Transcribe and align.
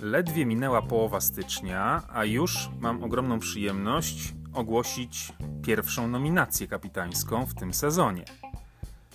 Zaledwie 0.00 0.46
minęła 0.46 0.82
połowa 0.82 1.20
stycznia, 1.20 2.02
a 2.12 2.24
już 2.24 2.70
mam 2.80 3.04
ogromną 3.04 3.38
przyjemność 3.38 4.34
ogłosić 4.54 5.32
pierwszą 5.62 6.08
nominację 6.08 6.66
kapitańską 6.66 7.46
w 7.46 7.54
tym 7.54 7.74
sezonie. 7.74 8.24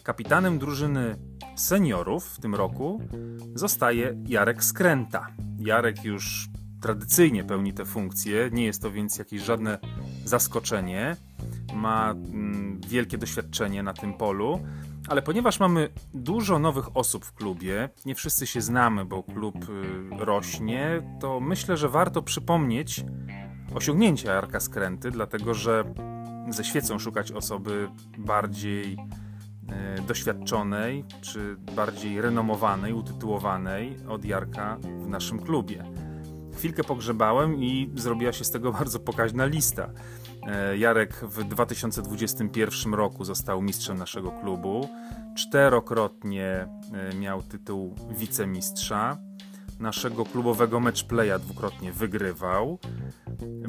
Kapitanem 0.04 0.60
drużyny 0.60 1.16
seniorów 1.56 2.26
w 2.26 2.40
tym 2.40 2.56
roku 2.56 3.02
zostaje 3.56 4.16
Jarek 4.28 4.64
Skręta. 4.64 5.28
Jarek 5.60 6.04
już 6.04 6.50
tradycyjnie 6.82 7.44
pełni 7.44 7.74
tę 7.74 7.86
funkcję, 7.86 8.50
nie 8.52 8.66
jest 8.66 8.82
to 8.82 8.92
więc 8.92 9.18
jakieś 9.18 9.42
żadne 9.42 9.78
zaskoczenie. 10.26 11.16
Ma 11.74 12.12
mm, 12.12 12.82
wielkie 12.88 13.18
doświadczenie 13.18 13.84
na 13.84 13.94
tym 13.94 14.14
polu, 14.14 14.60
ale 15.08 15.22
ponieważ 15.22 15.60
mamy 15.60 15.90
dużo 16.14 16.60
nowych 16.60 16.98
osób 16.98 17.26
w 17.26 17.34
klubie, 17.34 17.90
nie 18.06 18.16
wszyscy 18.16 18.48
się 18.48 18.62
znamy, 18.62 19.06
bo 19.06 19.24
klub 19.24 19.56
y, 19.70 20.26
rośnie, 20.26 21.02
to 21.20 21.40
myślę, 21.40 21.78
że 21.78 21.90
warto 21.90 22.22
przypomnieć 22.22 23.06
osiągnięcia 23.76 24.34
Jarka 24.34 24.60
Skręty, 24.60 25.12
dlatego 25.12 25.54
że 25.54 25.84
ze 26.50 26.64
świecą 26.64 27.00
szukać 27.00 27.32
osoby 27.32 27.90
bardziej 28.18 28.94
y, 28.94 30.02
doświadczonej, 30.02 31.06
czy 31.22 31.56
bardziej 31.76 32.22
renomowanej, 32.22 32.94
utytułowanej 32.94 33.98
od 34.08 34.26
Jarka 34.26 34.78
w 35.06 35.08
naszym 35.08 35.40
klubie. 35.40 35.84
Chwilkę 36.56 36.84
pogrzebałem 36.84 37.64
i 37.64 37.92
zrobiła 37.96 38.34
się 38.34 38.44
z 38.44 38.52
tego 38.52 38.72
bardzo 38.80 39.00
pokaźna 39.00 39.46
lista. 39.46 39.90
E, 40.48 40.78
Jarek 40.78 41.14
w 41.14 41.44
2021 41.44 42.94
roku 42.94 43.26
został 43.26 43.62
mistrzem 43.62 43.98
naszego 43.98 44.32
klubu. 44.32 44.90
Czterokrotnie 45.38 46.68
e, 46.94 47.16
miał 47.16 47.44
tytuł 47.44 47.96
wicemistrza. 48.18 49.18
Naszego 49.80 50.26
klubowego 50.26 50.80
matchplaya 50.80 51.40
dwukrotnie 51.40 51.92
wygrywał. 51.92 52.80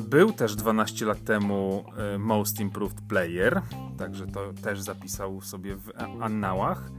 Był 0.08 0.32
też 0.32 0.56
12 0.56 1.06
lat 1.06 1.24
temu 1.24 1.84
e, 2.14 2.18
Most 2.18 2.60
Improved 2.60 3.00
Player, 3.08 3.62
także 3.98 4.26
to 4.26 4.52
też 4.52 4.80
zapisał 4.80 5.40
sobie 5.40 5.76
w 5.76 5.92
annałach. 6.20 6.90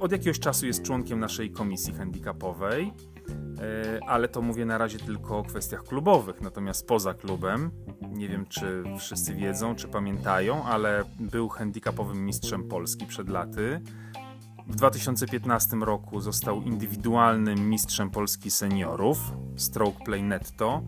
Od 0.00 0.12
jakiegoś 0.12 0.40
czasu 0.40 0.66
jest 0.66 0.82
członkiem 0.82 1.20
naszej 1.20 1.50
komisji 1.50 1.94
handicapowej. 1.94 2.92
E, 3.60 4.00
ale 4.08 4.28
to 4.28 4.42
mówię 4.42 4.64
na 4.64 4.78
razie 4.78 4.98
tylko 4.98 5.38
o 5.38 5.42
kwestiach 5.42 5.82
klubowych. 5.82 6.40
Natomiast 6.40 6.86
poza 6.86 7.14
klubem, 7.14 7.70
nie 8.02 8.28
wiem 8.28 8.46
czy 8.46 8.84
wszyscy 8.98 9.34
wiedzą, 9.34 9.74
czy 9.74 9.88
pamiętają, 9.88 10.64
ale 10.64 11.04
był 11.20 11.48
handicapowym 11.48 12.26
mistrzem 12.26 12.68
Polski 12.68 13.06
przed 13.06 13.28
laty. 13.28 13.80
W 14.66 14.76
2015 14.76 15.76
roku 15.76 16.20
został 16.20 16.62
indywidualnym 16.62 17.70
mistrzem 17.70 18.10
Polski 18.10 18.50
seniorów, 18.50 19.18
stroke 19.56 20.04
play 20.04 20.22
netto, 20.22 20.82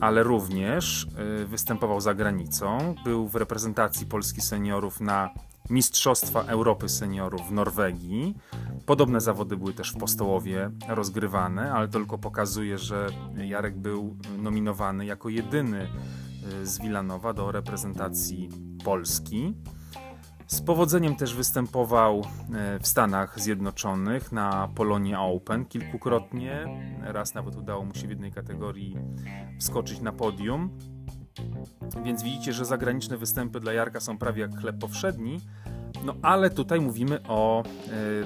ale 0.00 0.22
również 0.22 1.06
e, 1.42 1.44
występował 1.44 2.00
za 2.00 2.14
granicą. 2.14 2.94
Był 3.04 3.28
w 3.28 3.34
reprezentacji 3.34 4.06
Polski 4.06 4.40
seniorów 4.40 5.00
na 5.00 5.30
Mistrzostwa 5.70 6.42
Europy 6.42 6.88
Seniorów 6.88 7.48
w 7.48 7.52
Norwegii. 7.52 8.34
Podobne 8.88 9.20
zawody 9.20 9.56
były 9.56 9.72
też 9.72 9.92
w 9.92 9.98
Postołowie 9.98 10.70
rozgrywane, 10.88 11.72
ale 11.72 11.88
tylko 11.88 12.18
pokazuje, 12.18 12.78
że 12.78 13.06
Jarek 13.36 13.78
był 13.78 14.16
nominowany 14.38 15.06
jako 15.06 15.28
jedyny 15.28 15.88
y, 16.62 16.66
z 16.66 16.80
Wilanowa 16.80 17.32
do 17.32 17.52
reprezentacji 17.52 18.48
Polski. 18.84 19.54
Z 20.46 20.60
powodzeniem 20.60 21.16
też 21.16 21.34
występował 21.34 22.20
y, 22.20 22.24
w 22.80 22.86
Stanach 22.86 23.40
Zjednoczonych 23.40 24.32
na 24.32 24.68
Polonia 24.74 25.22
Open 25.22 25.64
kilkukrotnie. 25.64 26.66
Raz 27.02 27.34
nawet 27.34 27.56
udało 27.56 27.84
mu 27.84 27.94
się 27.94 28.06
w 28.06 28.10
jednej 28.10 28.32
kategorii 28.32 28.96
wskoczyć 29.60 30.00
na 30.00 30.12
podium. 30.12 30.78
Więc 32.04 32.22
widzicie, 32.22 32.52
że 32.52 32.64
zagraniczne 32.64 33.16
występy 33.16 33.60
dla 33.60 33.72
Jarka 33.72 34.00
są 34.00 34.18
prawie 34.18 34.42
jak 34.42 34.60
chleb 34.60 34.78
powszedni. 34.78 35.40
No 36.04 36.14
ale 36.22 36.50
tutaj 36.50 36.80
mówimy 36.80 37.20
o 37.28 37.62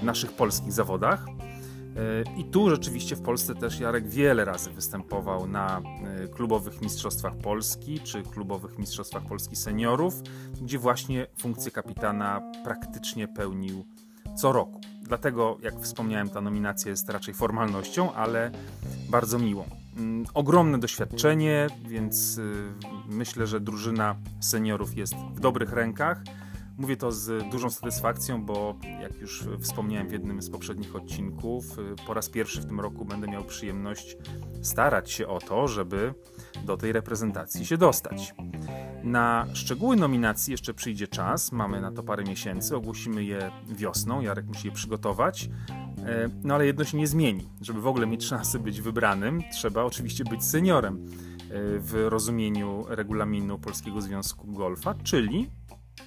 e, 0.00 0.04
naszych 0.04 0.32
polskich 0.32 0.72
zawodach. 0.72 1.26
E, 1.26 2.40
I 2.40 2.44
tu 2.44 2.70
rzeczywiście 2.70 3.16
w 3.16 3.22
Polsce 3.22 3.54
też 3.54 3.80
Jarek 3.80 4.08
wiele 4.08 4.44
razy 4.44 4.70
występował 4.70 5.46
na 5.46 5.80
e, 5.80 6.28
klubowych 6.28 6.82
mistrzostwach 6.82 7.36
Polski 7.36 8.00
czy 8.00 8.22
klubowych 8.22 8.78
mistrzostwach 8.78 9.22
Polski 9.22 9.56
seniorów, 9.56 10.22
gdzie 10.62 10.78
właśnie 10.78 11.26
funkcję 11.38 11.70
kapitana 11.70 12.42
praktycznie 12.64 13.28
pełnił 13.28 13.84
co 14.36 14.52
roku. 14.52 14.80
Dlatego, 15.02 15.58
jak 15.62 15.80
wspomniałem, 15.80 16.28
ta 16.28 16.40
nominacja 16.40 16.90
jest 16.90 17.10
raczej 17.10 17.34
formalnością, 17.34 18.12
ale 18.12 18.50
bardzo 19.10 19.38
miłą. 19.38 19.64
Mm, 19.96 20.26
ogromne 20.34 20.78
doświadczenie, 20.78 21.66
więc 21.88 22.38
y, 22.38 22.72
myślę, 23.08 23.46
że 23.46 23.60
drużyna 23.60 24.16
seniorów 24.40 24.96
jest 24.96 25.14
w 25.34 25.40
dobrych 25.40 25.72
rękach. 25.72 26.22
Mówię 26.78 26.96
to 26.96 27.12
z 27.12 27.50
dużą 27.50 27.70
satysfakcją, 27.70 28.44
bo 28.44 28.76
jak 29.00 29.20
już 29.20 29.44
wspomniałem 29.60 30.08
w 30.08 30.12
jednym 30.12 30.42
z 30.42 30.50
poprzednich 30.50 30.96
odcinków, 30.96 31.78
y, 31.78 32.06
po 32.06 32.14
raz 32.14 32.28
pierwszy 32.28 32.60
w 32.60 32.66
tym 32.66 32.80
roku 32.80 33.04
będę 33.04 33.26
miał 33.26 33.44
przyjemność 33.44 34.16
starać 34.62 35.10
się 35.10 35.28
o 35.28 35.38
to, 35.38 35.68
żeby 35.68 36.14
do 36.64 36.76
tej 36.76 36.92
reprezentacji 36.92 37.66
się 37.66 37.76
dostać. 37.76 38.34
Na 39.02 39.46
szczegóły 39.52 39.96
nominacji 39.96 40.50
jeszcze 40.50 40.74
przyjdzie 40.74 41.08
czas, 41.08 41.52
mamy 41.52 41.80
na 41.80 41.92
to 41.92 42.02
parę 42.02 42.24
miesięcy, 42.24 42.76
ogłosimy 42.76 43.24
je 43.24 43.50
wiosną, 43.68 44.20
Jarek 44.20 44.46
musi 44.46 44.68
je 44.68 44.74
przygotować. 44.74 45.48
E, 46.06 46.28
no 46.44 46.54
ale 46.54 46.66
jedno 46.66 46.84
się 46.84 46.98
nie 46.98 47.06
zmieni. 47.06 47.48
Żeby 47.60 47.80
w 47.80 47.86
ogóle 47.86 48.06
mieć 48.06 48.24
szansę 48.24 48.58
być 48.58 48.80
wybranym, 48.80 49.42
trzeba 49.52 49.84
oczywiście 49.84 50.24
być 50.24 50.44
seniorem 50.44 50.94
e, 50.94 50.98
w 51.78 52.06
rozumieniu 52.08 52.84
regulaminu 52.88 53.58
Polskiego 53.58 54.00
Związku 54.00 54.52
Golfa, 54.52 54.94
czyli 54.94 55.50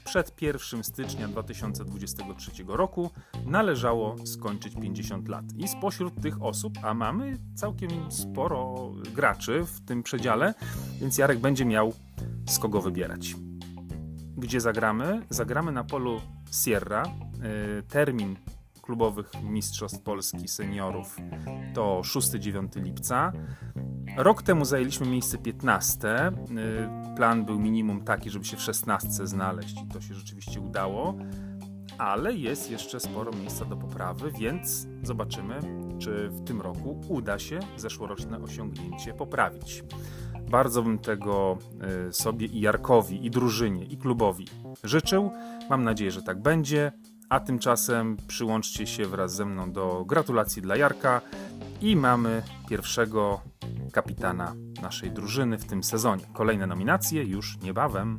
przed 0.05 0.41
1 0.41 0.83
stycznia 0.83 1.27
2023 1.27 2.51
roku 2.67 3.09
należało 3.45 4.15
skończyć 4.25 4.75
50 4.75 5.27
lat. 5.27 5.45
I 5.57 5.67
spośród 5.67 6.21
tych 6.21 6.41
osób, 6.41 6.73
a 6.83 6.93
mamy 6.93 7.37
całkiem 7.55 8.11
sporo 8.11 8.91
graczy 9.13 9.65
w 9.65 9.85
tym 9.85 10.03
przedziale, 10.03 10.53
więc 10.99 11.17
Jarek 11.17 11.39
będzie 11.39 11.65
miał 11.65 11.93
z 12.49 12.59
kogo 12.59 12.81
wybierać. 12.81 13.35
Gdzie 14.37 14.61
zagramy? 14.61 15.21
Zagramy 15.29 15.71
na 15.71 15.83
polu 15.83 16.21
Sierra. 16.51 17.03
E, 17.03 17.83
termin 17.83 18.35
klubowych 18.81 19.31
Mistrzostw 19.43 20.01
Polski 20.01 20.47
seniorów 20.47 21.17
to 21.73 22.01
6-9 22.03 22.83
lipca. 22.83 23.31
Rok 24.17 24.41
temu 24.41 24.65
zajęliśmy 24.65 25.07
miejsce 25.07 25.37
15. 25.37 26.27
Y, 26.27 27.15
plan 27.15 27.45
był 27.45 27.59
minimum 27.59 28.01
taki, 28.01 28.29
żeby 28.29 28.45
się 28.45 28.57
w 28.57 28.61
16 28.61 29.27
znaleźć 29.27 29.81
i 29.81 29.87
to 29.87 30.01
się 30.01 30.13
rzeczywiście 30.13 30.61
udało, 30.61 31.15
ale 31.97 32.33
jest 32.33 32.71
jeszcze 32.71 32.99
sporo 32.99 33.31
miejsca 33.31 33.65
do 33.65 33.77
poprawy, 33.77 34.31
więc 34.31 34.87
zobaczymy, 35.03 35.59
czy 35.99 36.29
w 36.29 36.43
tym 36.43 36.61
roku 36.61 37.01
uda 37.09 37.39
się 37.39 37.59
zeszłoroczne 37.77 38.39
osiągnięcie 38.39 39.13
poprawić. 39.13 39.83
Bardzo 40.49 40.81
bym 40.81 40.99
tego 40.99 41.57
y, 42.09 42.13
sobie 42.13 42.47
i 42.47 42.61
Jarkowi, 42.61 43.25
i 43.25 43.31
drużynie, 43.31 43.85
i 43.85 43.97
klubowi 43.97 44.47
życzył. 44.83 45.31
Mam 45.69 45.83
nadzieję, 45.83 46.11
że 46.11 46.21
tak 46.21 46.41
będzie. 46.41 46.91
A 47.29 47.39
tymczasem 47.39 48.17
przyłączcie 48.27 48.87
się 48.87 49.05
wraz 49.05 49.35
ze 49.35 49.45
mną 49.45 49.71
do 49.71 50.05
gratulacji 50.07 50.61
dla 50.61 50.75
Jarka 50.75 51.21
i 51.85 51.95
mamy 51.95 52.43
pierwszego 52.69 53.41
kapitana 53.91 54.55
naszej 54.81 55.11
drużyny 55.11 55.57
w 55.57 55.65
tym 55.65 55.83
sezonie. 55.83 56.23
Kolejne 56.33 56.67
nominacje 56.67 57.23
już 57.23 57.57
niebawem. 57.61 58.17